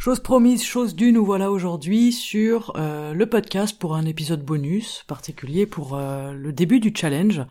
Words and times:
Chose 0.00 0.20
promise, 0.20 0.64
chose 0.64 0.96
due, 0.96 1.12
nous 1.12 1.26
voilà 1.26 1.50
aujourd'hui 1.50 2.10
sur 2.10 2.72
euh, 2.76 3.12
le 3.12 3.26
podcast 3.26 3.78
pour 3.78 3.94
un 3.94 4.06
épisode 4.06 4.42
bonus 4.42 5.04
particulier 5.06 5.66
pour 5.66 5.94
euh, 5.94 6.32
le 6.32 6.54
début 6.54 6.80
du 6.80 6.90
challenge. 6.96 7.42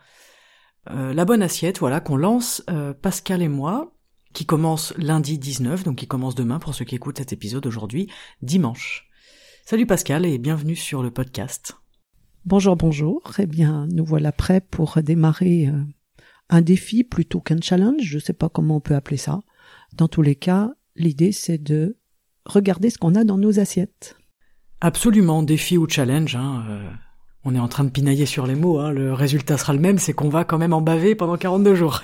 Euh, 0.89 1.13
la 1.13 1.25
bonne 1.25 1.43
assiette, 1.43 1.77
voilà, 1.77 1.99
qu'on 1.99 2.17
lance 2.17 2.63
Pascal 3.03 3.43
et 3.43 3.47
moi, 3.47 3.93
qui 4.33 4.47
commence 4.47 4.95
lundi 4.97 5.37
19, 5.37 5.83
donc 5.83 5.97
qui 5.97 6.07
commence 6.07 6.33
demain 6.33 6.57
pour 6.57 6.73
ceux 6.73 6.85
qui 6.85 6.95
écoutent 6.95 7.19
cet 7.19 7.33
épisode 7.33 7.67
aujourd'hui, 7.67 8.09
dimanche. 8.41 9.07
Salut 9.63 9.85
Pascal 9.85 10.25
et 10.25 10.39
bienvenue 10.39 10.75
sur 10.75 11.03
le 11.03 11.11
podcast. 11.11 11.77
Bonjour, 12.45 12.75
bonjour. 12.75 13.21
Eh 13.37 13.45
bien, 13.45 13.85
nous 13.91 14.05
voilà 14.05 14.31
prêts 14.31 14.61
pour 14.61 14.97
démarrer 15.03 15.71
un 16.49 16.61
défi 16.61 17.03
plutôt 17.03 17.41
qu'un 17.41 17.61
challenge. 17.61 18.01
Je 18.01 18.15
ne 18.15 18.21
sais 18.23 18.33
pas 18.33 18.49
comment 18.49 18.77
on 18.77 18.81
peut 18.81 18.95
appeler 18.95 19.17
ça. 19.17 19.39
Dans 19.93 20.07
tous 20.07 20.23
les 20.23 20.35
cas, 20.35 20.73
l'idée 20.95 21.31
c'est 21.31 21.61
de 21.61 21.98
regarder 22.49 22.89
ce 22.89 22.97
qu'on 22.97 23.15
a 23.15 23.23
dans 23.23 23.37
nos 23.37 23.59
assiettes. 23.59 24.17
Absolument, 24.81 25.43
défi 25.43 25.77
ou 25.77 25.87
challenge. 25.87 26.35
Hein, 26.35 26.63
euh, 26.69 26.89
on 27.43 27.55
est 27.55 27.59
en 27.59 27.67
train 27.67 27.83
de 27.83 27.89
pinailler 27.89 28.25
sur 28.25 28.47
les 28.47 28.55
mots. 28.55 28.79
Hein, 28.79 28.91
le 28.91 29.13
résultat 29.13 29.57
sera 29.57 29.73
le 29.73 29.79
même, 29.79 29.97
c'est 29.97 30.13
qu'on 30.13 30.29
va 30.29 30.43
quand 30.43 30.57
même 30.57 30.73
en 30.73 30.81
baver 30.81 31.15
pendant 31.15 31.37
42 31.37 31.75
jours. 31.75 32.01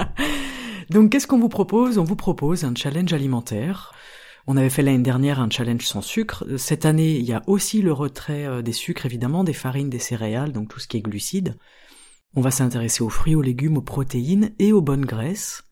Donc 0.90 1.10
qu'est-ce 1.10 1.26
qu'on 1.26 1.38
vous 1.38 1.48
propose? 1.48 1.98
On 1.98 2.04
vous 2.04 2.16
propose 2.16 2.64
un 2.64 2.74
challenge 2.74 3.12
alimentaire. 3.12 3.92
On 4.46 4.56
avait 4.56 4.70
fait 4.70 4.82
l'année 4.82 5.02
dernière 5.02 5.40
un 5.40 5.48
challenge 5.48 5.86
sans 5.86 6.02
sucre. 6.02 6.44
Cette 6.56 6.84
année, 6.84 7.16
il 7.16 7.24
y 7.24 7.32
a 7.32 7.42
aussi 7.46 7.80
le 7.80 7.92
retrait 7.92 8.46
euh, 8.46 8.62
des 8.62 8.72
sucres, 8.72 9.06
évidemment, 9.06 9.44
des 9.44 9.52
farines, 9.52 9.90
des 9.90 9.98
céréales, 9.98 10.52
donc 10.52 10.68
tout 10.68 10.80
ce 10.80 10.88
qui 10.88 10.96
est 10.96 11.02
glucides. 11.02 11.56
On 12.34 12.40
va 12.40 12.50
s'intéresser 12.50 13.02
aux 13.02 13.10
fruits, 13.10 13.34
aux 13.34 13.42
légumes, 13.42 13.76
aux 13.76 13.82
protéines 13.82 14.52
et 14.58 14.72
aux 14.72 14.80
bonnes 14.80 15.04
graisses. 15.04 15.62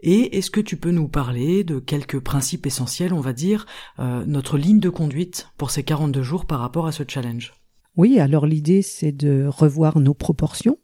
Et 0.00 0.38
est-ce 0.38 0.50
que 0.50 0.60
tu 0.60 0.76
peux 0.76 0.92
nous 0.92 1.08
parler 1.08 1.64
de 1.64 1.80
quelques 1.80 2.20
principes 2.20 2.66
essentiels, 2.66 3.12
on 3.12 3.20
va 3.20 3.32
dire, 3.32 3.66
euh, 3.98 4.24
notre 4.26 4.56
ligne 4.56 4.80
de 4.80 4.90
conduite 4.90 5.48
pour 5.56 5.70
ces 5.70 5.82
42 5.82 6.22
jours 6.22 6.46
par 6.46 6.60
rapport 6.60 6.86
à 6.86 6.92
ce 6.92 7.02
challenge? 7.06 7.52
Oui, 7.96 8.20
alors 8.20 8.46
l'idée 8.46 8.82
c'est 8.82 9.10
de 9.10 9.46
revoir 9.48 9.98
nos 9.98 10.14
proportions, 10.14 10.78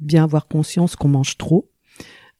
bien 0.00 0.24
avoir 0.24 0.48
conscience 0.48 0.96
qu'on 0.96 1.08
mange 1.08 1.38
trop. 1.38 1.70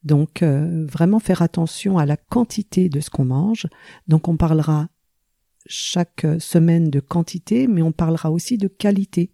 Donc 0.03 0.43
euh, 0.43 0.85
vraiment 0.87 1.21
faire 1.21 1.43
attention 1.43 1.99
à 1.99 2.07
la 2.07 2.17
quantité 2.17 2.89
de 2.89 2.99
ce 2.99 3.11
qu'on 3.11 3.27
mange. 3.27 3.69
Donc 4.09 4.27
on 4.27 4.37
parlera 4.37 4.89
chaque 5.67 6.27
semaine 6.41 6.91
de 6.91 6.99
quantité, 6.99 7.69
mais 7.69 7.83
on 7.83 7.93
parlera 7.93 8.33
aussi 8.33 8.59
de 8.59 8.67
qualité. 8.67 9.31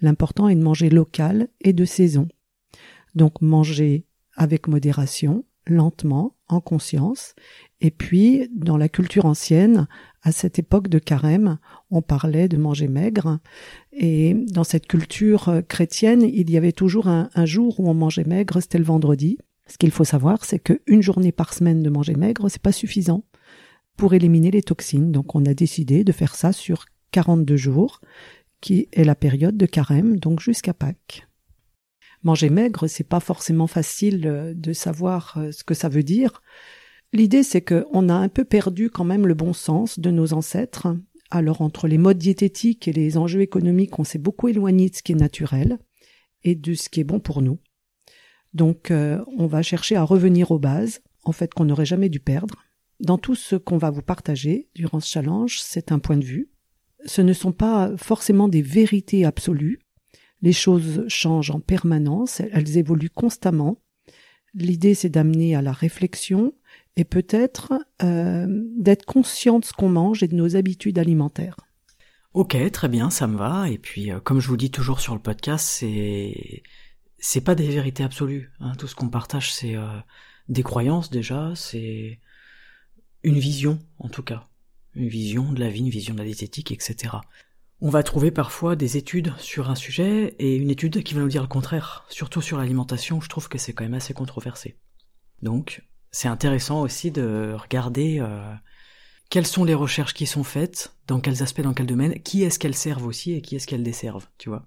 L'important 0.00 0.48
est 0.48 0.54
de 0.54 0.62
manger 0.62 0.90
local 0.90 1.48
et 1.60 1.72
de 1.72 1.84
saison. 1.84 2.28
Donc 3.16 3.40
manger 3.40 4.06
avec 4.36 4.68
modération, 4.68 5.44
lentement, 5.66 6.36
en 6.48 6.60
conscience. 6.60 7.34
Et 7.80 7.90
puis, 7.90 8.48
dans 8.54 8.76
la 8.76 8.88
culture 8.88 9.26
ancienne, 9.26 9.88
à 10.22 10.32
cette 10.32 10.58
époque 10.58 10.88
de 10.88 10.98
carême, 10.98 11.58
on 11.90 12.02
parlait 12.02 12.48
de 12.48 12.56
manger 12.56 12.88
maigre. 12.88 13.38
Et 13.92 14.34
dans 14.34 14.64
cette 14.64 14.86
culture 14.86 15.48
euh, 15.48 15.62
chrétienne, 15.62 16.22
il 16.22 16.50
y 16.50 16.56
avait 16.56 16.72
toujours 16.72 17.08
un, 17.08 17.28
jour 17.44 17.80
où 17.80 17.88
on 17.88 17.94
mangeait 17.94 18.24
maigre, 18.24 18.60
c'était 18.60 18.78
le 18.78 18.84
vendredi. 18.84 19.38
Ce 19.66 19.78
qu'il 19.78 19.90
faut 19.90 20.04
savoir, 20.04 20.44
c'est 20.44 20.58
qu'une 20.58 21.02
journée 21.02 21.32
par 21.32 21.52
semaine 21.52 21.82
de 21.82 21.90
manger 21.90 22.14
maigre, 22.14 22.48
c'est 22.48 22.62
pas 22.62 22.72
suffisant 22.72 23.24
pour 23.96 24.14
éliminer 24.14 24.50
les 24.50 24.62
toxines. 24.62 25.12
Donc, 25.12 25.34
on 25.34 25.44
a 25.46 25.54
décidé 25.54 26.04
de 26.04 26.12
faire 26.12 26.34
ça 26.34 26.52
sur 26.52 26.86
42 27.12 27.56
jours, 27.56 28.00
qui 28.60 28.88
est 28.92 29.04
la 29.04 29.14
période 29.14 29.56
de 29.56 29.66
carême, 29.66 30.18
donc 30.18 30.40
jusqu'à 30.40 30.74
Pâques 30.74 31.26
manger 32.26 32.50
maigre, 32.50 32.88
c'est 32.88 33.08
pas 33.08 33.20
forcément 33.20 33.66
facile 33.66 34.26
euh, 34.26 34.52
de 34.54 34.72
savoir 34.72 35.34
euh, 35.38 35.52
ce 35.52 35.64
que 35.64 35.74
ça 35.74 35.88
veut 35.88 36.02
dire. 36.02 36.42
L'idée, 37.12 37.42
c'est 37.42 37.62
qu'on 37.62 38.08
a 38.08 38.14
un 38.14 38.28
peu 38.28 38.44
perdu 38.44 38.90
quand 38.90 39.04
même 39.04 39.26
le 39.26 39.34
bon 39.34 39.52
sens 39.52 39.98
de 39.98 40.10
nos 40.10 40.34
ancêtres. 40.34 40.88
Alors, 41.30 41.62
entre 41.62 41.88
les 41.88 41.98
modes 41.98 42.18
diététiques 42.18 42.88
et 42.88 42.92
les 42.92 43.16
enjeux 43.16 43.40
économiques, 43.40 43.98
on 43.98 44.04
s'est 44.04 44.18
beaucoup 44.18 44.48
éloigné 44.48 44.90
de 44.90 44.96
ce 44.96 45.02
qui 45.02 45.12
est 45.12 45.16
naturel 45.16 45.78
et 46.42 46.54
de 46.54 46.74
ce 46.74 46.88
qui 46.88 47.00
est 47.00 47.04
bon 47.04 47.20
pour 47.20 47.42
nous. 47.42 47.58
Donc, 48.52 48.90
euh, 48.90 49.24
on 49.38 49.46
va 49.46 49.62
chercher 49.62 49.96
à 49.96 50.02
revenir 50.02 50.50
aux 50.50 50.58
bases, 50.58 51.00
en 51.24 51.32
fait, 51.32 51.54
qu'on 51.54 51.64
n'aurait 51.64 51.86
jamais 51.86 52.08
dû 52.08 52.20
perdre. 52.20 52.56
Dans 53.00 53.18
tout 53.18 53.34
ce 53.34 53.56
qu'on 53.56 53.78
va 53.78 53.90
vous 53.90 54.02
partager 54.02 54.68
durant 54.74 55.00
ce 55.00 55.10
challenge, 55.10 55.60
c'est 55.60 55.92
un 55.92 55.98
point 55.98 56.16
de 56.16 56.24
vue. 56.24 56.50
Ce 57.04 57.22
ne 57.22 57.32
sont 57.32 57.52
pas 57.52 57.92
forcément 57.96 58.48
des 58.48 58.62
vérités 58.62 59.24
absolues, 59.24 59.85
les 60.42 60.52
choses 60.52 61.04
changent 61.08 61.50
en 61.50 61.60
permanence, 61.60 62.40
elles 62.52 62.78
évoluent 62.78 63.10
constamment. 63.10 63.80
L'idée, 64.54 64.94
c'est 64.94 65.08
d'amener 65.08 65.54
à 65.54 65.62
la 65.62 65.72
réflexion 65.72 66.54
et 66.96 67.04
peut-être 67.04 67.74
euh, 68.02 68.46
d'être 68.78 69.04
conscient 69.04 69.58
de 69.58 69.64
ce 69.64 69.72
qu'on 69.72 69.88
mange 69.88 70.22
et 70.22 70.28
de 70.28 70.34
nos 70.34 70.56
habitudes 70.56 70.98
alimentaires. 70.98 71.56
Ok, 72.32 72.56
très 72.70 72.88
bien, 72.88 73.10
ça 73.10 73.26
me 73.26 73.36
va. 73.36 73.68
Et 73.70 73.78
puis, 73.78 74.10
euh, 74.10 74.20
comme 74.20 74.40
je 74.40 74.48
vous 74.48 74.56
dis 74.56 74.70
toujours 74.70 75.00
sur 75.00 75.14
le 75.14 75.20
podcast, 75.20 75.66
c'est 75.66 76.62
c'est 77.18 77.40
pas 77.40 77.54
des 77.54 77.68
vérités 77.68 78.04
absolues. 78.04 78.52
Hein. 78.60 78.72
Tout 78.78 78.86
ce 78.86 78.94
qu'on 78.94 79.08
partage, 79.08 79.52
c'est 79.52 79.74
euh, 79.74 79.86
des 80.48 80.62
croyances 80.62 81.10
déjà, 81.10 81.52
c'est 81.54 82.20
une 83.22 83.38
vision 83.38 83.78
en 83.98 84.08
tout 84.08 84.22
cas, 84.22 84.48
une 84.94 85.08
vision 85.08 85.52
de 85.52 85.60
la 85.60 85.70
vie, 85.70 85.80
une 85.80 85.88
vision 85.88 86.14
de 86.14 86.18
la 86.18 86.26
diététique, 86.26 86.72
etc. 86.72 87.16
On 87.80 87.90
va 87.90 88.02
trouver 88.02 88.30
parfois 88.30 88.74
des 88.74 88.96
études 88.96 89.34
sur 89.38 89.68
un 89.68 89.74
sujet 89.74 90.34
et 90.38 90.56
une 90.56 90.70
étude 90.70 91.02
qui 91.02 91.12
va 91.12 91.20
nous 91.20 91.28
dire 91.28 91.42
le 91.42 91.48
contraire, 91.48 92.06
surtout 92.08 92.40
sur 92.40 92.56
l'alimentation, 92.56 93.20
je 93.20 93.28
trouve 93.28 93.48
que 93.48 93.58
c'est 93.58 93.74
quand 93.74 93.84
même 93.84 93.94
assez 93.94 94.14
controversé. 94.14 94.76
Donc, 95.42 95.82
c'est 96.10 96.28
intéressant 96.28 96.80
aussi 96.80 97.10
de 97.10 97.54
regarder 97.58 98.18
euh, 98.20 98.54
quelles 99.28 99.46
sont 99.46 99.64
les 99.64 99.74
recherches 99.74 100.14
qui 100.14 100.24
sont 100.24 100.44
faites, 100.44 100.94
dans 101.06 101.20
quels 101.20 101.42
aspects, 101.42 101.60
dans 101.60 101.74
quel 101.74 101.86
domaine, 101.86 102.22
qui 102.22 102.44
est-ce 102.44 102.58
qu'elles 102.58 102.74
servent 102.74 103.06
aussi 103.06 103.34
et 103.34 103.42
qui 103.42 103.56
est-ce 103.56 103.66
qu'elles 103.66 103.82
desservent, 103.82 104.28
tu 104.38 104.48
vois. 104.48 104.66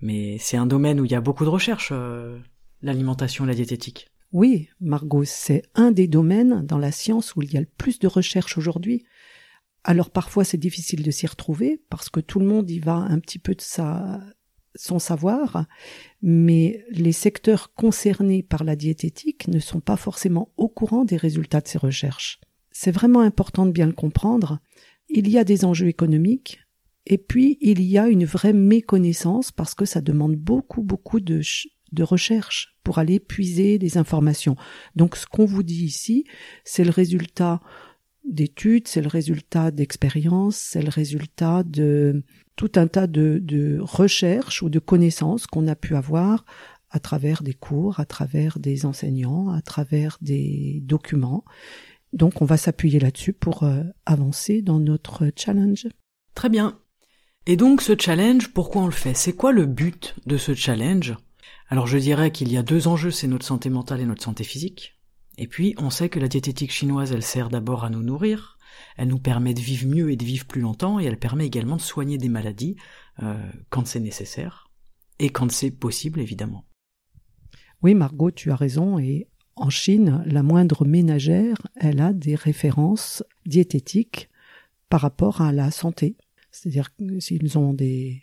Mais 0.00 0.36
c'est 0.38 0.58
un 0.58 0.66
domaine 0.66 1.00
où 1.00 1.06
il 1.06 1.12
y 1.12 1.16
a 1.16 1.22
beaucoup 1.22 1.44
de 1.44 1.50
recherches, 1.50 1.90
euh, 1.92 2.38
l'alimentation, 2.82 3.46
la 3.46 3.54
diététique. 3.54 4.10
Oui, 4.32 4.68
Margot, 4.80 5.24
c'est 5.24 5.62
un 5.74 5.92
des 5.92 6.08
domaines 6.08 6.66
dans 6.66 6.78
la 6.78 6.92
science 6.92 7.36
où 7.36 7.42
il 7.42 7.52
y 7.52 7.56
a 7.56 7.60
le 7.60 7.68
plus 7.78 8.00
de 8.00 8.08
recherches 8.08 8.58
aujourd'hui. 8.58 9.06
Alors 9.84 10.10
parfois 10.10 10.44
c'est 10.44 10.58
difficile 10.58 11.02
de 11.02 11.10
s'y 11.10 11.26
retrouver 11.26 11.82
parce 11.90 12.08
que 12.08 12.20
tout 12.20 12.40
le 12.40 12.46
monde 12.46 12.70
y 12.70 12.78
va 12.78 12.94
un 12.94 13.20
petit 13.20 13.38
peu 13.38 13.54
de 13.54 13.60
sa 13.60 14.20
son 14.76 14.98
savoir, 14.98 15.66
mais 16.20 16.84
les 16.90 17.12
secteurs 17.12 17.74
concernés 17.74 18.42
par 18.42 18.64
la 18.64 18.74
diététique 18.74 19.46
ne 19.46 19.60
sont 19.60 19.80
pas 19.80 19.96
forcément 19.96 20.50
au 20.56 20.68
courant 20.68 21.04
des 21.04 21.16
résultats 21.16 21.60
de 21.60 21.68
ces 21.68 21.78
recherches. 21.78 22.40
C'est 22.72 22.90
vraiment 22.90 23.20
important 23.20 23.66
de 23.66 23.70
bien 23.70 23.86
le 23.86 23.92
comprendre. 23.92 24.58
Il 25.08 25.28
y 25.28 25.38
a 25.38 25.44
des 25.44 25.64
enjeux 25.64 25.86
économiques, 25.86 26.58
et 27.06 27.18
puis 27.18 27.56
il 27.60 27.82
y 27.82 27.98
a 27.98 28.08
une 28.08 28.24
vraie 28.24 28.52
méconnaissance 28.52 29.52
parce 29.52 29.74
que 29.74 29.84
ça 29.84 30.00
demande 30.00 30.34
beaucoup 30.34 30.82
beaucoup 30.82 31.20
de, 31.20 31.40
de 31.92 32.02
recherche 32.02 32.76
pour 32.82 32.98
aller 32.98 33.20
puiser 33.20 33.78
des 33.78 33.96
informations. 33.98 34.56
Donc 34.96 35.16
ce 35.16 35.26
qu'on 35.26 35.44
vous 35.44 35.62
dit 35.62 35.84
ici, 35.84 36.24
c'est 36.64 36.84
le 36.84 36.90
résultat 36.90 37.60
d'études, 38.24 38.88
c'est 38.88 39.02
le 39.02 39.08
résultat 39.08 39.70
d'expériences, 39.70 40.56
c'est 40.56 40.82
le 40.82 40.88
résultat 40.88 41.62
de 41.62 42.22
tout 42.56 42.72
un 42.76 42.86
tas 42.86 43.06
de, 43.06 43.38
de 43.42 43.78
recherches 43.80 44.62
ou 44.62 44.70
de 44.70 44.78
connaissances 44.78 45.46
qu'on 45.46 45.66
a 45.68 45.74
pu 45.74 45.96
avoir 45.96 46.44
à 46.90 47.00
travers 47.00 47.42
des 47.42 47.54
cours, 47.54 47.98
à 47.98 48.06
travers 48.06 48.58
des 48.58 48.86
enseignants, 48.86 49.50
à 49.50 49.60
travers 49.60 50.18
des 50.20 50.80
documents. 50.84 51.44
Donc 52.12 52.40
on 52.40 52.44
va 52.44 52.56
s'appuyer 52.56 53.00
là-dessus 53.00 53.32
pour 53.32 53.64
euh, 53.64 53.82
avancer 54.06 54.62
dans 54.62 54.78
notre 54.78 55.32
challenge. 55.36 55.88
Très 56.34 56.48
bien. 56.48 56.78
Et 57.46 57.56
donc 57.56 57.82
ce 57.82 57.94
challenge, 57.98 58.52
pourquoi 58.52 58.82
on 58.82 58.86
le 58.86 58.92
fait? 58.92 59.14
C'est 59.14 59.34
quoi 59.34 59.52
le 59.52 59.66
but 59.66 60.14
de 60.26 60.36
ce 60.36 60.54
challenge? 60.54 61.16
Alors 61.68 61.88
je 61.88 61.98
dirais 61.98 62.30
qu'il 62.30 62.52
y 62.52 62.56
a 62.56 62.62
deux 62.62 62.86
enjeux, 62.86 63.10
c'est 63.10 63.26
notre 63.26 63.44
santé 63.44 63.68
mentale 63.70 64.00
et 64.00 64.06
notre 64.06 64.22
santé 64.22 64.44
physique. 64.44 64.93
Et 65.36 65.48
puis, 65.48 65.74
on 65.78 65.90
sait 65.90 66.08
que 66.08 66.20
la 66.20 66.28
diététique 66.28 66.70
chinoise, 66.70 67.12
elle 67.12 67.22
sert 67.22 67.48
d'abord 67.48 67.84
à 67.84 67.90
nous 67.90 68.02
nourrir, 68.02 68.58
elle 68.96 69.08
nous 69.08 69.18
permet 69.18 69.54
de 69.54 69.60
vivre 69.60 69.86
mieux 69.86 70.10
et 70.10 70.16
de 70.16 70.24
vivre 70.24 70.46
plus 70.46 70.60
longtemps, 70.60 71.00
et 71.00 71.04
elle 71.04 71.18
permet 71.18 71.46
également 71.46 71.76
de 71.76 71.82
soigner 71.82 72.18
des 72.18 72.28
maladies 72.28 72.76
euh, 73.22 73.36
quand 73.70 73.86
c'est 73.86 74.00
nécessaire, 74.00 74.70
et 75.18 75.30
quand 75.30 75.50
c'est 75.50 75.70
possible, 75.70 76.20
évidemment. 76.20 76.64
Oui, 77.82 77.94
Margot, 77.94 78.30
tu 78.30 78.50
as 78.50 78.56
raison, 78.56 78.98
et 78.98 79.28
en 79.56 79.70
Chine, 79.70 80.22
la 80.26 80.42
moindre 80.42 80.84
ménagère, 80.84 81.56
elle 81.76 82.00
a 82.00 82.12
des 82.12 82.34
références 82.34 83.22
diététiques 83.46 84.28
par 84.88 85.00
rapport 85.00 85.40
à 85.40 85.52
la 85.52 85.70
santé. 85.70 86.16
C'est-à-dire 86.50 86.94
que 86.96 87.20
s'ils 87.20 87.58
ont 87.58 87.72
des 87.72 88.22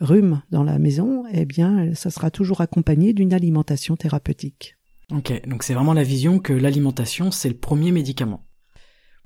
rhumes 0.00 0.42
dans 0.50 0.64
la 0.64 0.78
maison, 0.78 1.24
eh 1.32 1.44
bien, 1.44 1.94
ça 1.94 2.10
sera 2.10 2.30
toujours 2.30 2.60
accompagné 2.60 3.12
d'une 3.12 3.32
alimentation 3.32 3.96
thérapeutique. 3.96 4.76
Ok, 5.12 5.46
donc 5.46 5.62
c'est 5.62 5.74
vraiment 5.74 5.92
la 5.92 6.02
vision 6.02 6.38
que 6.40 6.52
l'alimentation, 6.52 7.30
c'est 7.30 7.48
le 7.48 7.56
premier 7.56 7.92
médicament. 7.92 8.44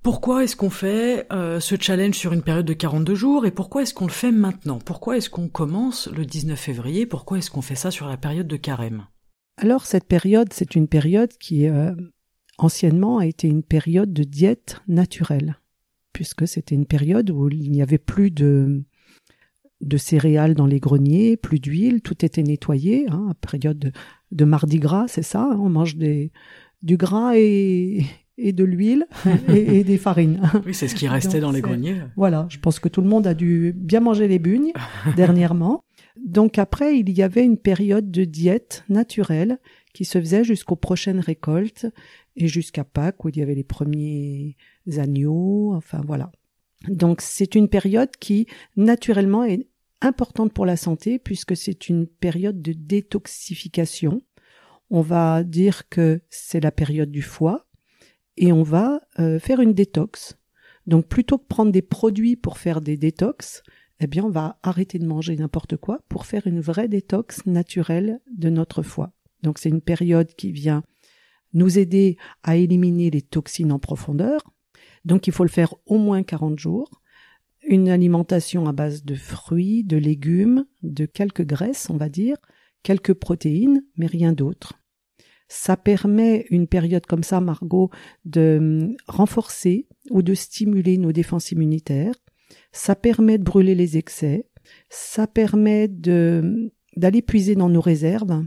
Pourquoi 0.03 0.45
est-ce 0.45 0.57
qu'on 0.57 0.71
fait 0.71 1.27
euh, 1.33 1.61
ce 1.61 1.75
challenge 1.79 2.15
sur 2.15 2.33
une 2.33 2.43
période 2.43 2.65
de 2.67 2.73
42 2.73 3.15
jours 3.15 3.47
et 3.47 3.51
pourquoi 3.51 3.83
est-ce 3.83 3.93
qu'on 3.93 4.07
le 4.07 4.13
fait 4.13 4.33
maintenant? 4.33 4.79
Pourquoi 4.79 5.17
est-ce 5.17 5.29
qu'on 5.29 5.49
commence 5.49 6.09
le 6.09 6.25
19 6.25 6.59
février? 6.59 7.07
Pourquoi 7.07 7.39
est-ce 7.39 7.51
qu'on 7.51 7.63
fait 7.63 7.75
ça 7.75 7.91
sur 7.91 8.07
la 8.09 8.17
période 8.17 8.47
de 8.47 8.57
carême? 8.57 9.07
Alors 9.59 9.85
cette 9.85 10.07
période, 10.07 10.53
c'est 10.53 10.75
une 10.75 10.89
période 10.89 11.33
qui 11.39 11.67
euh, 11.67 11.95
anciennement 12.57 13.19
a 13.19 13.27
été 13.27 13.47
une 13.47 13.63
période 13.63 14.13
de 14.13 14.25
diète 14.25 14.81
naturelle. 14.89 15.57
puisque 16.13 16.47
c'était 16.47 16.75
une 16.75 16.87
période 16.87 17.31
où 17.31 17.49
il 17.49 17.71
n'y 17.71 17.83
avait 17.83 17.99
plus 17.99 18.31
de 18.31 18.83
de 19.81 19.97
céréales 19.97 20.55
dans 20.55 20.67
les 20.67 20.81
greniers, 20.81 21.37
plus 21.37 21.59
d'huile, 21.59 22.03
tout 22.03 22.25
était 22.25 22.43
nettoyé, 22.43 23.07
hein, 23.09 23.35
période 23.41 23.93
de, 24.31 24.45
mardi 24.45 24.79
gras, 24.79 25.07
c'est 25.09 25.23
ça, 25.23 25.43
hein, 25.43 25.59
on 25.59 25.69
mange 25.69 25.97
des, 25.97 26.33
du 26.83 26.97
gras 26.97 27.33
et, 27.37 28.05
et 28.37 28.53
de 28.53 28.65
l'huile 28.65 29.07
et, 29.49 29.85
des 29.85 29.99
farines. 29.99 30.41
Oui, 30.67 30.75
c'est 30.75 30.89
ce 30.89 30.95
qui 30.95 31.09
restait 31.09 31.41
dans 31.41 31.53
les 31.53 31.61
greniers. 31.61 31.97
Voilà, 32.17 32.47
je 32.51 32.59
pense 32.59 32.79
que 32.79 32.89
tout 32.89 33.01
le 33.01 33.09
monde 33.09 33.27
a 33.27 33.35
dû 33.35 33.73
bien 33.75 34.01
manger 34.01 34.29
les 34.29 34.39
bugnes 34.39 34.73
dernièrement. 35.17 35.85
Donc 36.23 36.59
après, 36.59 36.99
il 36.99 37.11
y 37.11 37.23
avait 37.23 37.45
une 37.45 37.57
période 37.57 38.11
de 38.11 38.25
diète 38.25 38.85
naturelle 38.89 39.59
qui 39.95 40.05
se 40.05 40.21
faisait 40.21 40.45
jusqu'aux 40.45 40.77
prochaines 40.77 41.21
récoltes 41.21 41.87
et 42.37 42.49
jusqu'à 42.49 42.85
Pâques 42.85 43.25
où 43.25 43.29
il 43.29 43.39
y 43.39 43.43
avait 43.43 43.55
les 43.55 43.65
premiers 43.65 44.57
agneaux, 44.99 45.73
enfin 45.75 46.03
voilà. 46.07 46.31
Donc 46.89 47.21
c'est 47.21 47.55
une 47.55 47.69
période 47.69 48.11
qui 48.19 48.47
naturellement 48.77 49.45
est 49.45 49.67
importante 50.01 50.53
pour 50.53 50.67
la 50.67 50.77
santé 50.77 51.19
puisque 51.19 51.57
c'est 51.57 51.89
une 51.89 52.07
période 52.07 52.63
de 52.63 52.73
détoxification. 52.73 54.23
On 54.91 55.03
va 55.03 55.45
dire 55.45 55.89
que 55.89 56.23
c'est 56.31 56.61
la 56.61 56.73
période 56.73 57.11
du 57.11 57.23
foie 57.23 57.67
et 58.37 58.53
on 58.53 58.63
va 58.63 59.01
euh, 59.19 59.39
faire 59.39 59.61
une 59.61 59.75
détox. 59.75 60.37
Donc 60.87 61.07
plutôt 61.07 61.39
que 61.39 61.47
prendre 61.47 61.73
des 61.73 61.83
produits 61.83 62.37
pour 62.37 62.59
faire 62.59 62.81
des 62.81 62.97
détox, 62.97 63.63
eh 64.01 64.07
bien 64.07 64.25
on 64.25 64.31
va 64.31 64.59
arrêter 64.63 64.99
de 64.99 65.07
manger 65.07 65.37
n'importe 65.37 65.77
quoi 65.77 66.01
pour 66.09 66.27
faire 66.27 66.47
une 66.47 66.61
vraie 66.61 66.89
détox 66.89 67.45
naturelle 67.47 68.21
de 68.33 68.49
notre 68.49 68.83
foie. 68.83 69.13
Donc 69.43 69.59
c'est 69.59 69.69
une 69.69 69.83
période 69.83 70.35
qui 70.35 70.53
vient 70.53 70.83
nous 71.53 71.79
aider 71.79 72.17
à 72.43 72.57
éliminer 72.57 73.11
les 73.11 73.23
toxines 73.23 73.73
en 73.73 73.79
profondeur. 73.79 74.41
Donc 75.05 75.27
il 75.27 75.33
faut 75.33 75.45
le 75.45 75.51
faire 75.51 75.75
au 75.87 75.99
moins 75.99 76.23
40 76.23 76.59
jours 76.59 77.01
une 77.71 77.89
alimentation 77.89 78.67
à 78.67 78.73
base 78.73 79.05
de 79.05 79.15
fruits, 79.15 79.85
de 79.85 79.97
légumes, 79.97 80.67
de 80.83 81.07
quelques 81.07 81.47
graisses, 81.47 81.89
on 81.89 81.97
va 81.97 82.09
dire, 82.09 82.37
quelques 82.83 83.15
protéines, 83.15 83.85
mais 83.97 84.07
rien 84.07 84.33
d'autre. 84.33 84.75
Ça 85.47 85.77
permet 85.77 86.47
une 86.51 86.67
période 86.67 87.07
comme 87.07 87.23
ça, 87.23 87.41
Margot, 87.41 87.91
de 88.25 88.59
hum, 88.59 88.97
renforcer 89.07 89.87
ou 90.11 90.23
de 90.23 90.35
stimuler 90.35 90.99
nos 90.99 91.13
défenses 91.13 91.53
immunitaires. 91.53 92.15
Ça 92.73 92.97
permet 92.97 93.39
de 93.39 93.45
brûler 93.45 93.77
les 93.77 93.97
excès. 93.97 94.49
Ça 94.89 95.29
permet 95.29 95.87
de 95.87 96.41
hum, 96.43 96.71
d'aller 96.97 97.23
puiser 97.23 97.55
dans 97.55 97.69
nos 97.69 97.81
réserves 97.81 98.45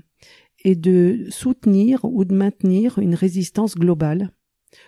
et 0.65 0.75
de 0.75 1.27
soutenir 1.29 2.03
ou 2.03 2.25
de 2.25 2.35
maintenir 2.35 2.99
une 2.99 3.15
résistance 3.15 3.75
globale. 3.75 4.31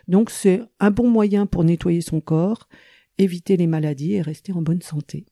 Donc 0.10 0.30
c'est 0.30 0.62
un 0.82 0.92
bon 0.92 1.10
moyen 1.10 1.46
pour 1.46 1.64
nettoyer 1.64 2.02
son 2.02 2.20
corps 2.20 2.68
éviter 3.18 3.58
les 3.58 3.68
maladies 3.68 4.14
et 4.14 4.22
rester 4.22 4.54
en 4.54 4.62
bonne 4.62 4.82
santé. 4.82 5.26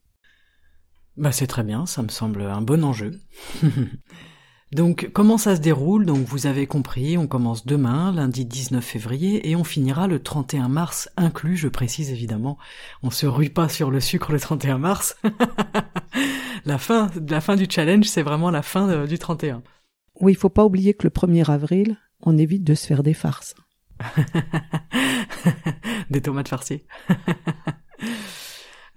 Bah 1.15 1.31
c'est 1.31 1.47
très 1.47 1.63
bien, 1.63 1.85
ça 1.85 2.01
me 2.01 2.09
semble 2.09 2.41
un 2.41 2.61
bon 2.61 2.83
enjeu. 2.83 3.19
Donc 4.73 5.11
comment 5.13 5.37
ça 5.37 5.55
se 5.55 5.61
déroule? 5.61 6.05
Donc 6.05 6.25
vous 6.25 6.47
avez 6.47 6.65
compris, 6.65 7.15
on 7.17 7.27
commence 7.27 7.67
demain, 7.67 8.11
lundi 8.11 8.45
19 8.45 8.83
février, 8.83 9.47
et 9.47 9.55
on 9.55 9.63
finira 9.63 10.07
le 10.07 10.21
31 10.21 10.67
mars 10.67 11.09
inclus, 11.15 11.57
je 11.57 11.67
précise 11.67 12.11
évidemment. 12.11 12.57
On 13.03 13.11
se 13.11 13.27
rue 13.27 13.51
pas 13.51 13.69
sur 13.69 13.91
le 13.91 13.99
sucre 13.99 14.31
le 14.31 14.39
31 14.39 14.79
mars. 14.79 15.15
la 16.65 16.79
fin, 16.79 17.11
la 17.29 17.41
fin 17.41 17.55
du 17.55 17.67
challenge, 17.69 18.05
c'est 18.05 18.23
vraiment 18.23 18.49
la 18.49 18.63
fin 18.63 19.05
du 19.05 19.19
31. 19.19 19.61
Oui, 20.21 20.31
il 20.31 20.35
faut 20.35 20.49
pas 20.49 20.65
oublier 20.65 20.95
que 20.95 21.05
le 21.05 21.11
1er 21.11 21.51
avril, 21.51 21.97
on 22.21 22.37
évite 22.37 22.63
de 22.63 22.73
se 22.73 22.87
faire 22.87 23.03
des 23.03 23.13
farces. 23.13 23.53
des 26.09 26.21
tomates 26.21 26.47
farcies. 26.47 26.83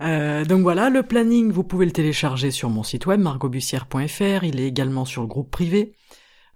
Euh, 0.02 0.44
donc 0.44 0.60
voilà, 0.60 0.90
le 0.90 1.02
planning, 1.02 1.50
vous 1.50 1.64
pouvez 1.64 1.86
le 1.86 1.90
télécharger 1.90 2.50
sur 2.50 2.68
mon 2.68 2.82
site 2.82 3.06
web 3.06 3.18
margobussière.fr. 3.18 4.44
Il 4.44 4.60
est 4.60 4.66
également 4.66 5.06
sur 5.06 5.22
le 5.22 5.26
groupe 5.26 5.50
privé. 5.50 5.94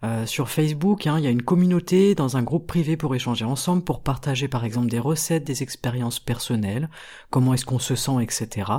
Euh, 0.03 0.25
sur 0.25 0.49
Facebook, 0.49 1.07
hein, 1.07 1.19
il 1.19 1.25
y 1.25 1.27
a 1.27 1.31
une 1.31 1.43
communauté 1.43 2.15
dans 2.15 2.39
un 2.39 2.43
groupe 2.43 2.67
privé 2.67 2.97
pour 2.97 3.15
échanger 3.15 3.45
ensemble, 3.45 3.85
pour 3.85 4.03
partager 4.03 4.49
par 4.49 4.65
exemple 4.65 4.89
des 4.89 4.99
recettes, 4.99 5.45
des 5.45 5.63
expériences 5.63 6.21
personnelles, 6.21 6.89
comment 7.29 7.53
est-ce 7.53 7.67
qu'on 7.67 7.79
se 7.79 7.95
sent, 7.95 8.23
etc. 8.23 8.73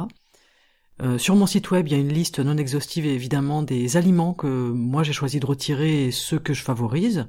Euh, 1.01 1.19
sur 1.19 1.35
mon 1.35 1.45
site 1.45 1.69
web, 1.71 1.87
il 1.87 1.93
y 1.93 1.95
a 1.95 1.99
une 1.99 2.11
liste 2.11 2.39
non 2.39 2.57
exhaustive 2.57 3.05
évidemment 3.05 3.61
des 3.61 3.97
aliments 3.97 4.33
que 4.33 4.47
moi 4.47 5.03
j'ai 5.03 5.13
choisi 5.13 5.39
de 5.39 5.45
retirer 5.45 6.05
et 6.05 6.11
ceux 6.11 6.39
que 6.39 6.53
je 6.53 6.63
favorise. 6.63 7.27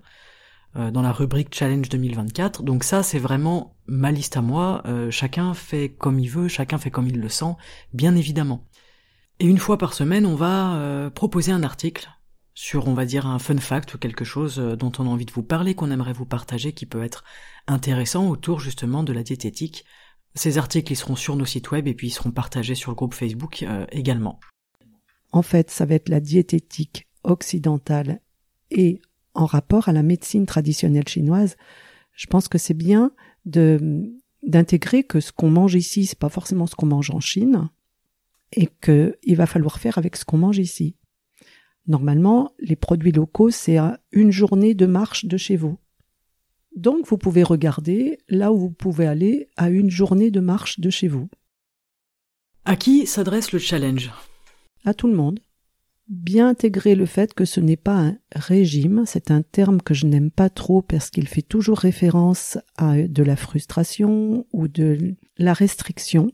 Euh, 0.74 0.90
dans 0.90 1.02
la 1.02 1.12
rubrique 1.12 1.54
Challenge 1.54 1.86
2024. 1.86 2.62
Donc 2.62 2.82
ça, 2.82 3.02
c'est 3.02 3.18
vraiment 3.18 3.76
ma 3.86 4.10
liste 4.10 4.38
à 4.38 4.40
moi. 4.40 4.82
Euh, 4.86 5.10
chacun 5.10 5.52
fait 5.52 5.90
comme 5.90 6.18
il 6.18 6.30
veut, 6.30 6.48
chacun 6.48 6.78
fait 6.78 6.90
comme 6.90 7.06
il 7.06 7.20
le 7.20 7.28
sent, 7.28 7.56
bien 7.92 8.16
évidemment. 8.16 8.66
Et 9.38 9.44
une 9.44 9.58
fois 9.58 9.76
par 9.76 9.92
semaine, 9.92 10.24
on 10.24 10.34
va 10.34 10.76
euh, 10.76 11.10
proposer 11.10 11.52
un 11.52 11.62
article 11.62 12.08
sur, 12.54 12.88
on 12.88 12.94
va 12.94 13.04
dire, 13.04 13.26
un 13.26 13.38
fun 13.38 13.58
fact 13.58 13.92
ou 13.92 13.98
quelque 13.98 14.24
chose 14.24 14.56
dont 14.56 14.92
on 14.98 15.04
a 15.04 15.10
envie 15.10 15.26
de 15.26 15.32
vous 15.32 15.42
parler, 15.42 15.74
qu'on 15.74 15.90
aimerait 15.90 16.14
vous 16.14 16.24
partager, 16.24 16.72
qui 16.72 16.86
peut 16.86 17.02
être 17.02 17.22
intéressant 17.66 18.30
autour 18.30 18.58
justement 18.58 19.02
de 19.02 19.12
la 19.12 19.22
diététique. 19.22 19.84
Ces 20.34 20.56
articles, 20.56 20.90
ils 20.90 20.96
seront 20.96 21.16
sur 21.16 21.36
nos 21.36 21.44
sites 21.44 21.70
web 21.70 21.86
et 21.86 21.92
puis 21.92 22.06
ils 22.06 22.12
seront 22.12 22.30
partagés 22.30 22.74
sur 22.74 22.90
le 22.90 22.94
groupe 22.94 23.12
Facebook 23.12 23.66
également. 23.90 24.40
En 25.32 25.42
fait, 25.42 25.70
ça 25.70 25.84
va 25.84 25.94
être 25.94 26.10
la 26.10 26.20
diététique 26.20 27.08
occidentale 27.24 28.20
et 28.70 29.00
en 29.34 29.46
rapport 29.46 29.88
à 29.88 29.92
la 29.92 30.02
médecine 30.02 30.46
traditionnelle 30.46 31.08
chinoise. 31.08 31.56
Je 32.12 32.26
pense 32.26 32.48
que 32.48 32.58
c'est 32.58 32.74
bien 32.74 33.12
de 33.44 34.12
d'intégrer 34.42 35.04
que 35.04 35.20
ce 35.20 35.30
qu'on 35.30 35.50
mange 35.50 35.76
ici, 35.76 36.04
c'est 36.04 36.18
pas 36.18 36.28
forcément 36.28 36.66
ce 36.66 36.74
qu'on 36.74 36.86
mange 36.86 37.10
en 37.10 37.20
Chine, 37.20 37.68
et 38.52 38.68
qu'il 38.82 39.36
va 39.36 39.46
falloir 39.46 39.78
faire 39.78 39.98
avec 39.98 40.16
ce 40.16 40.24
qu'on 40.24 40.38
mange 40.38 40.58
ici. 40.58 40.96
Normalement, 41.86 42.52
les 42.58 42.76
produits 42.76 43.12
locaux, 43.12 43.50
c'est 43.50 43.76
à 43.76 44.00
une 44.10 44.30
journée 44.30 44.74
de 44.74 44.86
marche 44.86 45.24
de 45.26 45.36
chez 45.36 45.56
vous. 45.56 45.78
Donc, 46.76 47.06
vous 47.06 47.18
pouvez 47.18 47.42
regarder 47.42 48.18
là 48.28 48.52
où 48.52 48.58
vous 48.58 48.70
pouvez 48.70 49.06
aller 49.06 49.48
à 49.56 49.68
une 49.70 49.90
journée 49.90 50.30
de 50.30 50.40
marche 50.40 50.80
de 50.80 50.90
chez 50.90 51.08
vous. 51.08 51.28
À 52.64 52.76
qui 52.76 53.06
s'adresse 53.06 53.52
le 53.52 53.58
challenge? 53.58 54.10
À 54.84 54.94
tout 54.94 55.08
le 55.08 55.14
monde 55.14 55.40
bien 56.12 56.48
intégrer 56.48 56.94
le 56.94 57.06
fait 57.06 57.32
que 57.32 57.46
ce 57.46 57.58
n'est 57.58 57.78
pas 57.78 57.98
un 57.98 58.16
régime, 58.36 59.04
c'est 59.06 59.30
un 59.30 59.40
terme 59.40 59.80
que 59.80 59.94
je 59.94 60.06
n'aime 60.06 60.30
pas 60.30 60.50
trop 60.50 60.82
parce 60.82 61.08
qu'il 61.08 61.26
fait 61.26 61.42
toujours 61.42 61.78
référence 61.78 62.58
à 62.76 63.00
de 63.00 63.22
la 63.22 63.34
frustration 63.34 64.46
ou 64.52 64.68
de 64.68 65.14
la 65.38 65.54
restriction. 65.54 66.30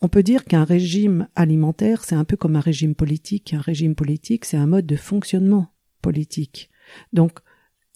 On 0.00 0.08
peut 0.08 0.22
dire 0.22 0.44
qu'un 0.44 0.64
régime 0.64 1.28
alimentaire, 1.36 2.04
c'est 2.04 2.14
un 2.14 2.24
peu 2.24 2.38
comme 2.38 2.56
un 2.56 2.60
régime 2.60 2.94
politique. 2.94 3.52
Un 3.52 3.60
régime 3.60 3.94
politique, 3.94 4.46
c'est 4.46 4.56
un 4.56 4.66
mode 4.66 4.86
de 4.86 4.96
fonctionnement 4.96 5.68
politique. 6.00 6.70
Donc, 7.12 7.38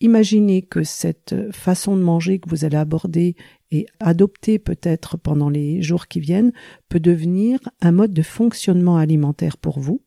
imaginez 0.00 0.60
que 0.60 0.84
cette 0.84 1.50
façon 1.50 1.96
de 1.96 2.02
manger 2.02 2.38
que 2.38 2.50
vous 2.50 2.66
allez 2.66 2.76
aborder 2.76 3.36
et 3.70 3.86
adopter 4.00 4.58
peut-être 4.58 5.16
pendant 5.16 5.48
les 5.48 5.80
jours 5.80 6.08
qui 6.08 6.20
viennent 6.20 6.52
peut 6.90 7.00
devenir 7.00 7.58
un 7.80 7.90
mode 7.90 8.12
de 8.12 8.22
fonctionnement 8.22 8.98
alimentaire 8.98 9.56
pour 9.56 9.80
vous 9.80 10.02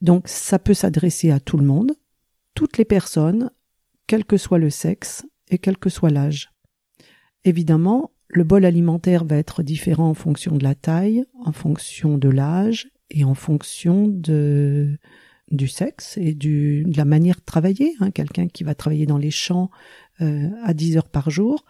donc 0.00 0.28
ça 0.28 0.58
peut 0.58 0.74
s'adresser 0.74 1.30
à 1.30 1.40
tout 1.40 1.56
le 1.56 1.64
monde, 1.64 1.92
toutes 2.54 2.78
les 2.78 2.84
personnes, 2.84 3.50
quel 4.06 4.24
que 4.24 4.36
soit 4.36 4.58
le 4.58 4.70
sexe 4.70 5.26
et 5.48 5.58
quel 5.58 5.76
que 5.76 5.90
soit 5.90 6.10
l'âge. 6.10 6.52
Évidemment, 7.44 8.12
le 8.28 8.44
bol 8.44 8.64
alimentaire 8.64 9.24
va 9.24 9.36
être 9.36 9.62
différent 9.62 10.10
en 10.10 10.14
fonction 10.14 10.56
de 10.56 10.64
la 10.64 10.74
taille, 10.74 11.24
en 11.44 11.52
fonction 11.52 12.18
de 12.18 12.28
l'âge 12.28 12.90
et 13.10 13.24
en 13.24 13.34
fonction 13.34 14.06
de 14.08 14.98
du 15.50 15.66
sexe 15.66 16.18
et 16.18 16.34
de 16.34 16.84
la 16.94 17.06
manière 17.06 17.36
de 17.36 17.44
travailler. 17.44 17.94
Hein. 18.00 18.10
Quelqu'un 18.10 18.48
qui 18.48 18.64
va 18.64 18.74
travailler 18.74 19.06
dans 19.06 19.16
les 19.16 19.30
champs 19.30 19.70
euh, 20.20 20.50
à 20.62 20.74
10 20.74 20.98
heures 20.98 21.08
par 21.08 21.30
jour 21.30 21.64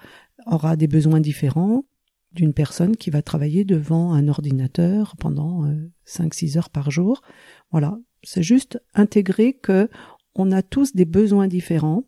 aura 0.47 0.75
des 0.75 0.89
besoins 0.89 1.21
différents 1.21 1.85
d'une 2.33 2.53
personne 2.53 2.97
qui 2.97 3.11
va 3.11 3.23
travailler 3.23 3.65
devant 3.65 4.13
un 4.13 4.29
ordinateur 4.29 5.17
pendant 5.17 5.65
euh, 5.65 5.91
5-6 6.07 6.59
heures 6.59 6.71
par 6.71 6.91
jour. 6.91 7.23
Voilà, 7.71 7.99
c'est 8.23 8.43
juste 8.43 8.83
intégrer 8.95 9.53
que 9.53 9.89
on 10.35 10.53
a 10.53 10.63
tous 10.63 10.95
des 10.95 11.05
besoins 11.05 11.49
différents, 11.49 12.05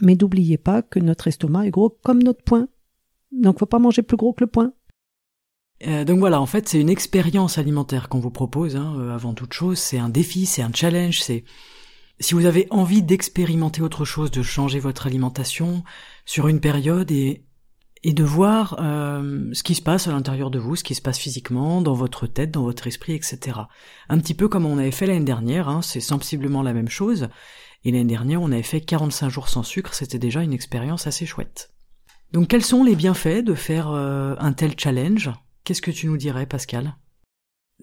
mais 0.00 0.14
n'oubliez 0.14 0.58
pas 0.58 0.82
que 0.82 0.98
notre 0.98 1.28
estomac 1.28 1.66
est 1.66 1.70
gros 1.70 1.90
comme 2.02 2.22
notre 2.22 2.42
poing. 2.42 2.68
Donc 3.32 3.58
faut 3.58 3.66
pas 3.66 3.78
manger 3.78 4.02
plus 4.02 4.16
gros 4.16 4.32
que 4.32 4.44
le 4.44 4.50
poing. 4.50 4.72
Euh, 5.86 6.04
donc 6.04 6.18
voilà, 6.18 6.40
en 6.40 6.46
fait, 6.46 6.68
c'est 6.68 6.80
une 6.80 6.88
expérience 6.88 7.58
alimentaire 7.58 8.08
qu'on 8.08 8.18
vous 8.18 8.30
propose. 8.30 8.76
Hein, 8.76 8.96
euh, 8.98 9.14
avant 9.14 9.34
toute 9.34 9.52
chose, 9.52 9.78
c'est 9.78 9.98
un 9.98 10.08
défi, 10.08 10.46
c'est 10.46 10.62
un 10.62 10.72
challenge. 10.72 11.20
C'est 11.20 11.44
si 12.18 12.34
vous 12.34 12.46
avez 12.46 12.66
envie 12.70 13.02
d'expérimenter 13.02 13.82
autre 13.82 14.04
chose, 14.04 14.30
de 14.30 14.42
changer 14.42 14.78
votre 14.78 15.06
alimentation 15.06 15.84
sur 16.24 16.48
une 16.48 16.60
période 16.60 17.10
et 17.10 17.45
et 18.06 18.12
de 18.12 18.22
voir 18.22 18.76
euh, 18.78 19.48
ce 19.52 19.64
qui 19.64 19.74
se 19.74 19.82
passe 19.82 20.06
à 20.06 20.12
l'intérieur 20.12 20.52
de 20.52 20.60
vous, 20.60 20.76
ce 20.76 20.84
qui 20.84 20.94
se 20.94 21.02
passe 21.02 21.18
physiquement, 21.18 21.82
dans 21.82 21.92
votre 21.92 22.28
tête, 22.28 22.52
dans 22.52 22.62
votre 22.62 22.86
esprit, 22.86 23.14
etc. 23.14 23.58
Un 24.08 24.18
petit 24.20 24.34
peu 24.34 24.46
comme 24.46 24.64
on 24.64 24.78
avait 24.78 24.92
fait 24.92 25.06
l'année 25.06 25.24
dernière, 25.24 25.68
hein, 25.68 25.82
c'est 25.82 25.98
sensiblement 25.98 26.62
la 26.62 26.72
même 26.72 26.88
chose. 26.88 27.26
Et 27.82 27.90
l'année 27.90 28.04
dernière, 28.04 28.40
on 28.40 28.52
avait 28.52 28.62
fait 28.62 28.80
45 28.80 29.28
jours 29.28 29.48
sans 29.48 29.64
sucre, 29.64 29.92
c'était 29.92 30.20
déjà 30.20 30.44
une 30.44 30.52
expérience 30.52 31.08
assez 31.08 31.26
chouette. 31.26 31.72
Donc 32.30 32.46
quels 32.46 32.62
sont 32.62 32.84
les 32.84 32.94
bienfaits 32.94 33.42
de 33.42 33.54
faire 33.54 33.90
euh, 33.90 34.36
un 34.38 34.52
tel 34.52 34.78
challenge? 34.78 35.32
Qu'est-ce 35.64 35.82
que 35.82 35.90
tu 35.90 36.06
nous 36.06 36.16
dirais, 36.16 36.46
Pascal? 36.46 36.94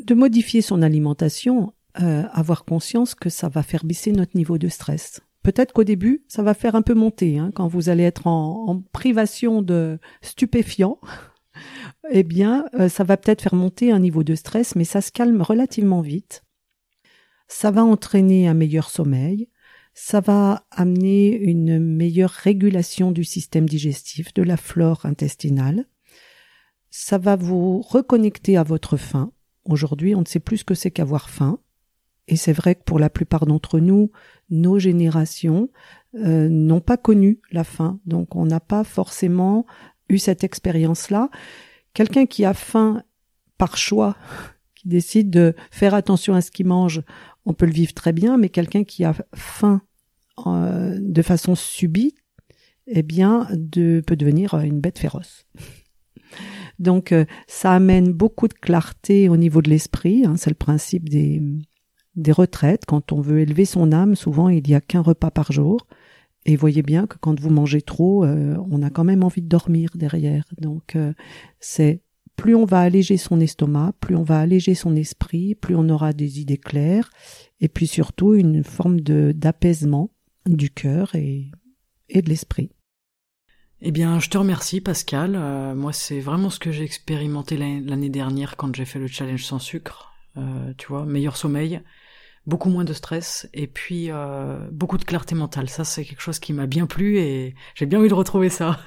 De 0.02 0.14
modifier 0.16 0.62
son 0.62 0.84
alimentation, 0.84 1.74
euh, 2.02 2.24
avoir 2.32 2.64
conscience 2.64 3.14
que 3.14 3.30
ça 3.30 3.50
va 3.50 3.62
faire 3.62 3.84
baisser 3.84 4.14
notre 4.14 4.38
niveau 4.38 4.58
de 4.58 4.70
stress. 4.70 5.20
Peut-être 5.44 5.74
qu'au 5.74 5.84
début, 5.84 6.24
ça 6.30 6.42
va 6.42 6.54
faire 6.54 6.76
un 6.76 6.82
peu 6.82 6.94
monter, 6.94 7.38
hein, 7.38 7.52
quand 7.54 7.68
vous 7.68 7.90
allez 7.90 8.04
être 8.04 8.28
en, 8.28 8.82
privation 8.94 9.62
de 9.62 10.00
stupéfiants. 10.22 11.00
eh 12.10 12.24
bien, 12.24 12.66
euh, 12.80 12.88
ça 12.88 13.04
va 13.04 13.18
peut-être 13.18 13.42
faire 13.42 13.56
monter 13.56 13.92
un 13.92 14.00
niveau 14.00 14.24
de 14.24 14.36
stress, 14.36 14.76
mais 14.76 14.86
ça 14.86 15.02
se 15.02 15.12
calme 15.12 15.42
relativement 15.42 16.02
vite. 16.02 16.44
Ça 17.50 17.72
va 17.72 17.84
entraîner 17.84 18.48
un 18.48 18.54
meilleur 18.54 18.90
sommeil, 18.90 19.50
ça 19.94 20.22
va 20.22 20.66
amener 20.72 21.36
une 21.36 21.78
meilleure 21.78 22.32
régulation 22.32 23.12
du 23.12 23.24
système 23.24 23.68
digestif, 23.68 24.34
de 24.34 24.42
la 24.42 24.58
flore 24.58 25.06
intestinale. 25.06 25.86
Ça 26.90 27.18
va 27.18 27.36
vous 27.36 27.82
reconnecter 27.82 28.56
à 28.58 28.64
votre 28.64 28.98
faim. 28.98 29.34
Aujourd'hui, 29.66 30.16
on 30.16 30.22
ne 30.22 30.26
sait 30.26 30.40
plus 30.40 30.58
ce 30.58 30.64
que 30.64 30.74
c'est 30.74 30.92
qu'avoir 30.92 31.30
faim. 31.30 31.60
Et 32.28 32.36
c'est 32.36 32.54
vrai 32.54 32.76
que 32.76 32.84
pour 32.84 33.00
la 33.00 33.10
plupart 33.10 33.46
d'entre 33.46 33.80
nous, 33.80 34.12
nos 34.50 34.80
générations 34.80 35.70
euh, 36.16 36.48
n'ont 36.50 36.82
pas 36.82 36.98
connu 36.98 37.40
la 37.52 37.64
faim. 37.64 38.00
Donc 38.06 38.36
on 38.36 38.46
n'a 38.46 38.60
pas 38.60 38.84
forcément 38.84 39.66
eu 40.10 40.18
cette 40.18 40.44
expérience-là. 40.44 41.30
Quelqu'un 41.94 42.26
qui 42.26 42.46
a 42.46 42.54
faim 42.54 43.04
par 43.58 43.78
choix, 43.78 44.16
qui 44.76 44.88
décide 44.88 45.30
de 45.30 45.56
faire 45.72 45.94
attention 45.94 46.34
à 46.34 46.42
ce 46.42 46.52
qu'il 46.52 46.68
mange, 46.68 47.02
on 47.46 47.54
peut 47.54 47.66
le 47.66 47.74
vivre 47.74 47.94
très 47.94 48.14
bien, 48.14 48.38
mais 48.38 48.50
quelqu'un 48.50 48.84
qui 48.84 49.04
a 49.04 49.14
faim 49.36 49.82
euh, 50.48 50.98
de 51.00 51.22
façon 51.22 51.56
subite, 51.56 52.18
eh 52.88 53.04
bien, 53.04 53.48
de, 53.52 54.02
peut 54.06 54.16
devenir 54.16 54.56
une 54.60 54.80
bête 54.80 55.00
féroce. 55.00 55.46
Donc, 56.80 57.12
euh, 57.12 57.26
ça 57.48 57.74
amène 57.74 58.12
beaucoup 58.12 58.48
de 58.48 58.54
clarté 58.54 59.30
au 59.30 59.38
niveau 59.38 59.62
de 59.62 59.70
l'esprit. 59.70 60.26
Hein, 60.26 60.36
c'est 60.38 60.50
le 60.50 60.56
principe 60.56 61.08
des, 61.08 61.42
des 62.16 62.32
retraites. 62.32 62.86
Quand 62.86 63.12
on 63.12 63.22
veut 63.22 63.40
élever 63.40 63.66
son 63.66 63.92
âme, 63.92 64.16
souvent 64.16 64.50
il 64.50 64.64
n'y 64.64 64.76
a 64.76 64.82
qu'un 64.82 65.02
repas 65.02 65.32
par 65.32 65.52
jour. 65.52 65.88
Et 66.46 66.56
voyez 66.56 66.82
bien 66.82 67.08
que 67.08 67.18
quand 67.20 67.40
vous 67.40 67.50
mangez 67.50 67.82
trop, 67.82 68.26
euh, 68.26 68.58
on 68.70 68.82
a 68.84 68.90
quand 68.90 69.06
même 69.06 69.24
envie 69.24 69.42
de 69.42 69.48
dormir 69.48 69.92
derrière. 69.96 70.44
Donc, 70.60 70.98
c'est 71.60 72.02
plus 72.36 72.56
on 72.56 72.66
va 72.66 72.82
alléger 72.82 73.18
son 73.18 73.40
estomac, 73.40 73.94
plus 74.00 74.16
on 74.16 74.24
va 74.24 74.40
alléger 74.40 74.76
son 74.76 74.96
esprit, 74.96 75.56
plus 75.56 75.76
on 75.76 75.90
aura 75.90 76.14
des 76.14 76.40
idées 76.42 76.58
claires, 76.58 77.10
et 77.62 77.70
puis 77.70 77.88
surtout 77.88 78.34
une 78.34 78.64
forme 78.64 79.02
d'apaisement 79.02 80.10
du 80.46 80.70
cœur 80.70 81.16
et, 81.16 81.52
de 82.14 82.30
l'esprit. 82.30 82.70
Eh 83.82 83.92
bien, 83.92 84.20
je 84.20 84.30
te 84.30 84.38
remercie 84.38 84.82
Pascal. 84.82 85.36
Euh, 85.36 85.76
moi, 85.76 85.92
c'est 85.94 86.22
vraiment 86.22 86.50
ce 86.50 86.60
que 86.60 86.72
j'ai 86.72 86.84
expérimenté 86.84 87.58
l'année 87.58 88.10
dernière 88.10 88.56
quand 88.56 88.74
j'ai 88.76 88.86
fait 88.86 89.00
le 89.00 89.08
challenge 89.08 89.44
sans 89.44 89.60
sucre. 89.60 90.14
Euh, 90.38 90.74
tu 90.78 90.88
vois, 90.88 91.06
meilleur 91.06 91.38
sommeil, 91.38 91.82
beaucoup 92.46 92.70
moins 92.70 92.84
de 92.84 92.94
stress 92.94 93.48
et 93.54 93.68
puis 93.68 94.08
euh, 94.10 94.58
beaucoup 94.72 94.98
de 94.98 95.06
clarté 95.06 95.36
mentale. 95.36 95.70
Ça, 95.70 95.84
c'est 95.84 96.04
quelque 96.06 96.22
chose 96.22 96.40
qui 96.40 96.54
m'a 96.54 96.68
bien 96.68 96.86
plu 96.86 97.18
et 97.18 97.56
j'ai 97.76 97.86
bien 97.86 98.00
envie 98.00 98.10
de 98.10 98.14
retrouver 98.14 98.50
ça. 98.50 98.80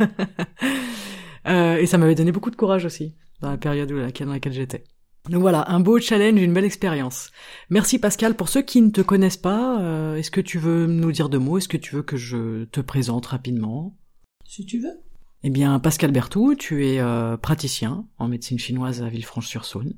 et 1.47 1.87
ça 1.87 1.99
m'avait 1.99 2.15
donné 2.15 2.33
beaucoup 2.33 2.51
de 2.51 2.57
courage 2.57 2.85
aussi 2.85 3.15
dans 3.41 3.51
la 3.51 3.59
période 3.59 3.89
dans 3.89 4.33
laquelle 4.33 4.53
j'étais. 4.53 4.85
Donc 5.29 5.41
voilà, 5.41 5.69
un 5.71 5.81
beau 5.81 5.99
challenge, 5.99 6.41
une 6.41 6.53
belle 6.53 6.65
expérience. 6.65 7.31
Merci 7.69 7.99
Pascal. 7.99 8.37
Pour 8.37 8.49
ceux 8.49 8.63
qui 8.63 8.81
ne 8.81 8.91
te 8.91 9.01
connaissent 9.01 9.37
pas, 9.37 9.81
euh, 9.81 10.17
est-ce 10.17 10.31
que 10.31 10.41
tu 10.41 10.59
veux 10.59 10.87
nous 10.87 11.11
dire 11.11 11.29
deux 11.29 11.39
mots? 11.39 11.59
Est-ce 11.59 11.69
que 11.69 11.77
tu 11.77 11.97
veux 11.97 12.03
que 12.03 12.17
je 12.17 12.65
te 12.67 12.81
présente 12.81 13.27
rapidement? 13.27 13.97
Si 14.45 14.65
tu 14.65 14.79
veux. 14.79 15.01
Eh 15.43 15.51
bien, 15.51 15.79
Pascal 15.81 16.13
Bertou, 16.13 16.55
tu 16.55 16.87
es 16.87 17.01
euh, 17.01 17.37
praticien 17.37 18.07
en 18.19 18.29
médecine 18.29 18.59
chinoise 18.59 19.03
à 19.03 19.09
Villefranche-sur-Saône, 19.09 19.95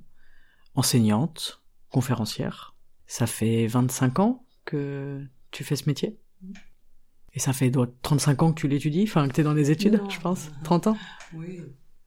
enseignante, 0.75 1.63
conférencière. 1.91 2.75
Ça 3.09 3.27
fait 3.27 3.67
25 3.67 4.21
ans 4.21 4.45
que 4.65 5.21
tu 5.51 5.65
fais 5.65 5.75
ce 5.75 5.89
métier? 5.89 6.19
Et 7.33 7.41
ça 7.41 7.53
fait 7.53 7.73
35 8.03 8.43
ans 8.43 8.53
que 8.53 8.61
tu 8.61 8.69
l'étudies 8.69 9.05
Enfin, 9.05 9.27
que 9.27 9.33
tu 9.35 9.41
es 9.41 9.45
dans 9.45 9.55
les 9.55 9.71
études, 9.71 10.01
je 10.09 10.21
pense. 10.21 10.51
30 10.63 10.89
ans? 10.89 10.97
Oui. 11.35 11.63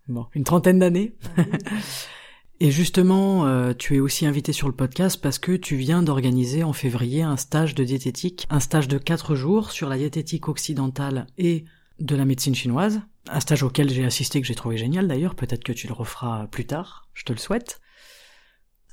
Bon, 0.08 0.27
une 0.34 0.43
trentaine 0.43 0.79
d'années. 0.79 1.15
Et 2.60 2.70
justement, 2.70 3.48
euh, 3.48 3.74
tu 3.74 3.96
es 3.96 4.00
aussi 4.00 4.27
invité 4.27 4.53
sur 4.53 4.67
le 4.67 4.75
podcast 4.75 5.20
parce 5.20 5.39
que 5.39 5.53
tu 5.53 5.75
viens 5.75 6.03
d'organiser 6.03 6.63
en 6.63 6.74
février 6.74 7.24
un 7.24 7.36
stage 7.36 7.74
de 7.74 7.84
diététique, 7.84 8.46
un 8.51 8.60
stage 8.60 8.88
de 8.88 9.00
4 9.00 9.34
jours 9.34 9.72
sur 9.72 9.89
la 9.89 9.98
diététique 9.98 10.48
occidentale 10.48 11.25
et 11.39 11.65
de 12.00 12.15
la 12.15 12.25
médecine 12.25 12.53
chinoise, 12.53 13.01
un 13.27 13.39
stage 13.39 13.63
auquel 13.63 13.89
j'ai 13.89 14.05
assisté 14.05 14.39
que 14.39 14.46
j'ai 14.46 14.53
trouvé 14.53 14.77
génial 14.77 15.08
d'ailleurs, 15.08 15.34
peut-être 15.34 15.63
que 15.63 15.72
tu 15.72 15.88
le 15.88 15.93
referas 15.93 16.46
plus 16.48 16.65
tard, 16.65 17.08
je 17.15 17.24
te 17.24 17.34
le 17.34 17.39
souhaite. 17.39 17.81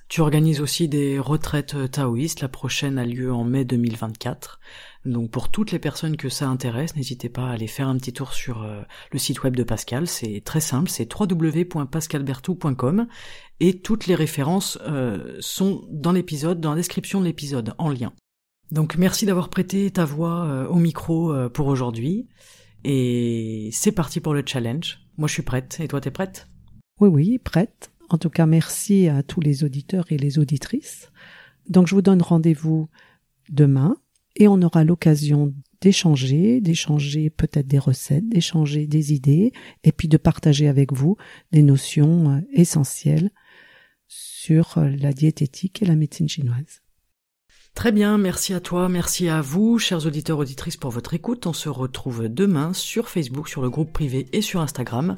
Tu 0.08 0.22
organises 0.22 0.62
aussi 0.62 0.88
des 0.88 1.18
retraites 1.18 1.90
taoïstes, 1.90 2.40
la 2.40 2.48
prochaine 2.48 2.98
a 2.98 3.04
lieu 3.04 3.30
en 3.30 3.44
mai 3.44 3.66
2024. 3.66 4.58
Donc 5.04 5.30
pour 5.30 5.50
toutes 5.50 5.70
les 5.70 5.78
personnes 5.78 6.16
que 6.16 6.30
ça 6.30 6.48
intéresse, 6.48 6.96
n'hésitez 6.96 7.28
pas 7.28 7.48
à 7.48 7.52
aller 7.52 7.66
faire 7.66 7.88
un 7.88 7.96
petit 7.98 8.14
tour 8.14 8.32
sur 8.32 8.62
euh, 8.62 8.80
le 9.12 9.18
site 9.18 9.42
web 9.42 9.54
de 9.54 9.62
Pascal, 9.64 10.06
c'est 10.06 10.40
très 10.42 10.60
simple, 10.60 10.88
c'est 10.88 11.06
www.pascalbertou.com 11.12 13.06
et 13.60 13.80
toutes 13.80 14.06
les 14.06 14.14
références 14.14 14.78
euh, 14.86 15.36
sont 15.40 15.86
dans 15.90 16.12
l'épisode, 16.12 16.58
dans 16.60 16.70
la 16.70 16.76
description 16.76 17.20
de 17.20 17.26
l'épisode, 17.26 17.74
en 17.76 17.90
lien. 17.90 18.14
Donc 18.70 18.96
merci 18.96 19.26
d'avoir 19.26 19.50
prêté 19.50 19.90
ta 19.90 20.06
voix 20.06 20.46
euh, 20.46 20.66
au 20.68 20.76
micro 20.76 21.34
pour 21.50 21.66
aujourd'hui 21.66 22.28
et 22.82 23.68
c'est 23.72 23.92
parti 23.92 24.20
pour 24.20 24.32
le 24.32 24.42
challenge. 24.44 25.00
Moi 25.18 25.28
je 25.28 25.34
suis 25.34 25.42
prête, 25.42 25.80
et 25.80 25.88
toi 25.88 26.00
t'es 26.00 26.10
prête? 26.10 26.48
Oui 26.98 27.08
oui, 27.08 27.38
prête. 27.38 27.90
En 28.08 28.18
tout 28.18 28.30
cas, 28.30 28.46
merci 28.46 29.08
à 29.08 29.22
tous 29.22 29.40
les 29.40 29.64
auditeurs 29.64 30.06
et 30.10 30.18
les 30.18 30.38
auditrices. 30.38 31.10
Donc, 31.68 31.86
je 31.86 31.94
vous 31.94 32.02
donne 32.02 32.22
rendez-vous 32.22 32.88
demain 33.50 33.96
et 34.36 34.48
on 34.48 34.62
aura 34.62 34.84
l'occasion 34.84 35.52
d'échanger, 35.80 36.60
d'échanger 36.60 37.30
peut-être 37.30 37.66
des 37.66 37.78
recettes, 37.78 38.28
d'échanger 38.28 38.86
des 38.86 39.12
idées 39.12 39.52
et 39.84 39.92
puis 39.92 40.08
de 40.08 40.16
partager 40.16 40.68
avec 40.68 40.92
vous 40.92 41.16
des 41.52 41.62
notions 41.62 42.30
euh, 42.30 42.40
essentielles 42.52 43.30
sur 44.06 44.78
euh, 44.78 44.88
la 44.88 45.12
diététique 45.12 45.82
et 45.82 45.86
la 45.86 45.96
médecine 45.96 46.28
chinoise. 46.28 46.82
Très 47.74 47.92
bien, 47.92 48.18
merci 48.18 48.54
à 48.54 48.60
toi, 48.60 48.88
merci 48.88 49.28
à 49.28 49.40
vous, 49.40 49.78
chers 49.78 50.04
auditeurs 50.04 50.38
auditrices, 50.38 50.76
pour 50.76 50.90
votre 50.90 51.14
écoute. 51.14 51.46
On 51.46 51.52
se 51.52 51.68
retrouve 51.68 52.28
demain 52.28 52.72
sur 52.72 53.08
Facebook, 53.08 53.48
sur 53.48 53.62
le 53.62 53.70
groupe 53.70 53.92
privé 53.92 54.26
et 54.32 54.42
sur 54.42 54.60
Instagram 54.60 55.14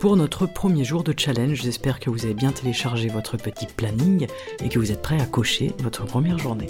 pour 0.00 0.16
notre 0.16 0.46
premier 0.46 0.82
jour 0.82 1.04
de 1.04 1.14
challenge. 1.16 1.62
J'espère 1.62 2.00
que 2.00 2.10
vous 2.10 2.24
avez 2.24 2.34
bien 2.34 2.50
téléchargé 2.50 3.08
votre 3.08 3.36
petit 3.36 3.66
planning 3.66 4.26
et 4.60 4.68
que 4.68 4.80
vous 4.80 4.90
êtes 4.90 5.02
prêts 5.02 5.20
à 5.20 5.26
cocher 5.26 5.72
votre 5.84 6.04
première 6.04 6.38
journée. 6.38 6.66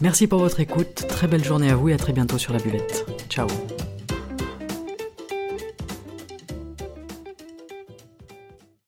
Merci 0.00 0.26
pour 0.26 0.38
votre 0.38 0.60
écoute, 0.60 1.06
très 1.06 1.28
belle 1.28 1.44
journée 1.44 1.68
à 1.68 1.76
vous 1.76 1.90
et 1.90 1.92
à 1.92 1.98
très 1.98 2.14
bientôt 2.14 2.38
sur 2.38 2.54
la 2.54 2.60
buvette. 2.60 3.04
Ciao 3.28 3.46